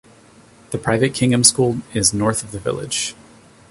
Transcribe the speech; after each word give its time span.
The 0.71 0.79
private 0.79 1.13
Kingham 1.13 1.41
Hill 1.41 1.43
School 1.43 1.77
is 1.93 2.11
north 2.11 2.41
of 2.43 2.49
the 2.51 2.57
village. 2.59 3.13